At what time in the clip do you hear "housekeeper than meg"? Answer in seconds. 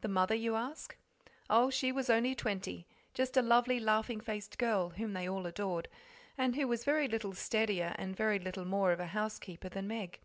9.08-10.18